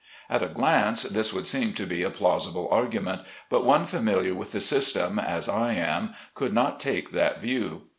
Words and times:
At 0.31 0.41
a 0.41 0.47
glance 0.47 1.03
this 1.03 1.31
would 1.31 1.45
seem 1.45 1.73
to 1.73 1.85
be 1.85 2.01
a 2.01 2.09
plausible 2.09 2.67
argument, 2.71 3.21
but 3.51 3.63
one 3.63 3.85
familiar 3.85 4.33
with 4.33 4.51
the 4.51 4.59
system 4.59 5.19
as 5.19 5.47
I 5.47 5.73
am 5.73 6.15
could 6.33 6.53
not 6.55 6.79
take 6.79 7.11
that 7.11 7.39
view. 7.39 7.83